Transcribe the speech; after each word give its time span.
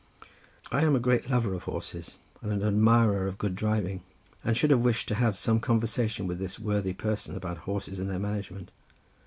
'"I 0.71 0.81
am 0.83 0.95
a 0.95 0.99
great 0.99 1.29
lover 1.29 1.53
of 1.53 1.65
horses, 1.65 2.17
and 2.41 2.51
an 2.51 2.63
admirer 2.63 3.27
of 3.27 3.37
good 3.37 3.53
driving, 3.55 4.01
and 4.43 4.57
should 4.57 4.71
have 4.71 4.81
wished 4.81 5.07
to 5.09 5.13
have 5.13 5.37
some 5.37 5.59
conversation 5.59 6.25
with 6.25 6.39
this 6.39 6.57
worthy 6.57 6.93
person 6.93 7.35
about 7.37 7.59
horses 7.69 7.99
and 7.99 8.09
their 8.09 8.17
management. 8.17 8.71